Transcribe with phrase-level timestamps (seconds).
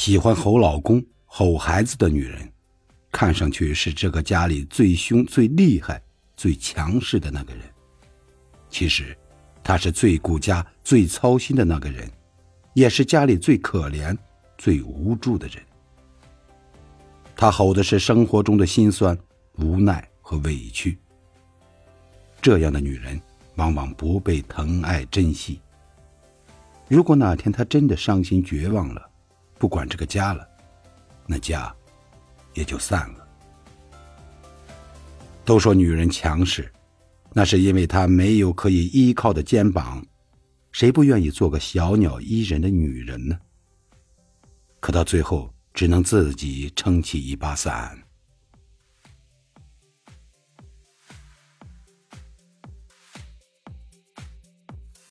[0.00, 2.50] 喜欢吼老公、吼孩子的女人，
[3.12, 6.02] 看上去是这个家里最凶、最厉害、
[6.34, 7.62] 最强势的那个人。
[8.70, 9.14] 其实，
[9.62, 12.10] 她是最顾家、最操心的那个人，
[12.72, 14.16] 也是家里最可怜、
[14.56, 15.62] 最无助的人。
[17.36, 19.14] 她吼的是生活中的辛酸、
[19.58, 20.96] 无奈和委屈。
[22.40, 23.20] 这样的女人，
[23.56, 25.60] 往往不被疼爱珍惜。
[26.88, 29.09] 如果哪天她真的伤心绝望了，
[29.60, 30.48] 不管这个家了，
[31.26, 31.70] 那家
[32.54, 33.28] 也就散了。
[35.44, 36.72] 都说女人强势，
[37.34, 40.02] 那是因为她没有可以依靠的肩膀。
[40.72, 43.38] 谁不愿意做个小鸟依人的女人呢？
[44.80, 47.98] 可到最后，只能自己撑起一把伞。